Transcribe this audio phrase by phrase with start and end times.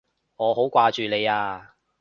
[0.37, 1.75] 我好掛住你啊！